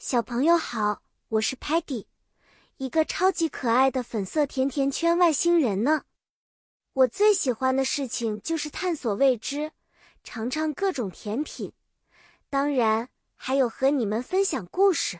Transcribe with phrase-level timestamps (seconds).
[0.00, 2.06] 小朋友好，我是 Patty，
[2.76, 6.04] 一个超级可爱的粉色甜甜圈外星人呢。
[6.92, 9.72] 我最喜欢的事情就是探索未知，
[10.22, 11.72] 尝尝各种甜品，
[12.48, 15.18] 当然还有和你们分享故事。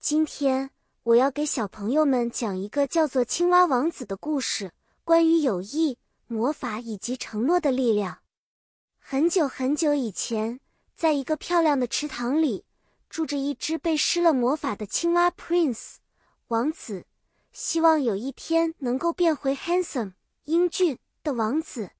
[0.00, 0.70] 今天
[1.02, 4.72] 我要给小朋友们讲一个叫做《青蛙王子》的故事，
[5.04, 5.98] 关于友谊、
[6.28, 8.20] 魔法以及承诺的力量。
[8.98, 10.60] 很久很久以前，
[10.94, 12.64] 在一个漂亮的池塘里。
[13.12, 15.96] 住着一只被施了魔法的青蛙，Prince
[16.46, 17.04] 王子，
[17.52, 20.14] 希望有一天能够变回 handsome
[20.44, 21.90] 英俊的王子。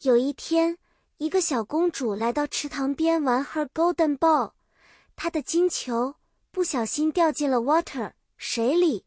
[0.00, 0.78] 有一天，
[1.18, 4.52] 一个小公主来到池塘边玩 her golden ball，
[5.14, 6.14] 她的金球
[6.50, 9.04] 不小心掉进了 water 水里。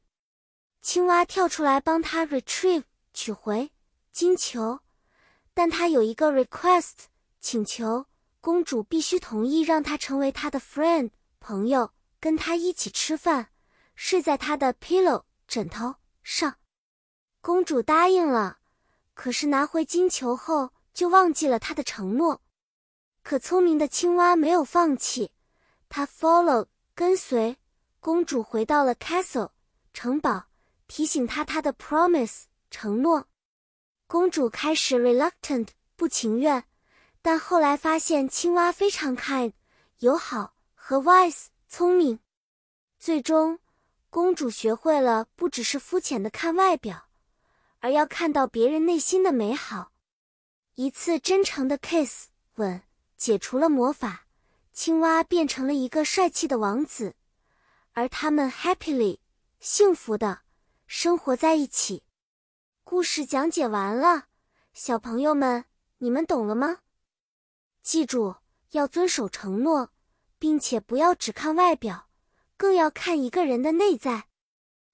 [0.81, 3.71] 青蛙跳出来帮她 retrieve 取回
[4.11, 4.81] 金球，
[5.55, 7.05] 但她有一个 request
[7.39, 8.05] 请求，
[8.39, 11.09] 公主必须同意让他成为她的 friend。
[11.43, 13.49] 朋友跟他一起吃饭，
[13.95, 16.55] 睡在他的 pillow 枕头上。
[17.41, 18.59] 公主答应了，
[19.13, 22.41] 可是拿回金球后就忘记了他的承诺。
[23.23, 25.31] 可聪明的青蛙没有放弃，
[25.89, 27.57] 它 follow 跟随
[27.99, 29.51] 公主回到了 castle
[29.93, 30.45] 城堡，
[30.87, 33.27] 提醒她她的 promise 承诺。
[34.07, 36.63] 公主开始 reluctant 不情愿，
[37.21, 39.51] 但后来发现青蛙非常 kind
[39.99, 40.52] 友好。
[40.85, 42.19] 和 wise 聪明，
[42.99, 43.57] 最终
[44.09, 47.07] 公主学会了不只是肤浅的看外表，
[47.79, 49.93] 而要看到别人内心的美好。
[50.75, 52.81] 一次真诚的 kiss 吻
[53.15, 54.27] 解除了魔法，
[54.73, 57.15] 青蛙变成了一个帅气的王子，
[57.93, 59.19] 而他们 happily
[59.61, 60.41] 幸福的
[60.85, 62.03] 生活在一起。
[62.83, 64.25] 故事讲解完了，
[64.73, 65.63] 小朋友们，
[65.99, 66.79] 你们懂了吗？
[67.81, 68.35] 记住
[68.71, 69.89] 要遵守承诺。
[70.43, 72.09] 并且不要只看外表，
[72.57, 74.25] 更要看一个人的内在。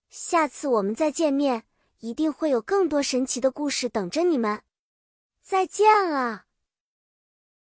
[0.08, 1.64] 下次我们再见面，
[2.02, 4.62] 一定会有更多神奇的故事等着你们。
[5.42, 6.49] 再见了。